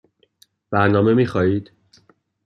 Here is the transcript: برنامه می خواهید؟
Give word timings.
برنامه 0.71 1.13
می 1.13 1.25
خواهید؟ 1.25 1.71